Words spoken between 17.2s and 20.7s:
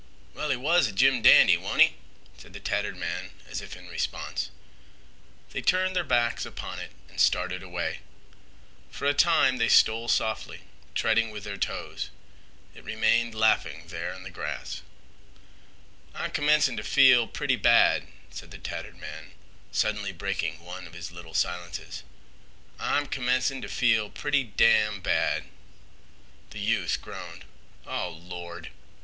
pretty bad," said the tattered man, suddenly breaking